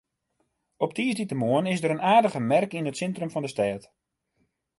Op 0.85 0.93
tiisdeitemoarn 0.93 1.65
is 1.73 1.81
der 1.81 1.89
in 1.95 2.05
aardige 2.13 2.41
merk 2.51 2.71
yn 2.77 2.89
it 2.91 2.99
sintrum 2.99 3.31
fan 3.33 3.45
de 3.45 3.51
stêd. 3.53 3.83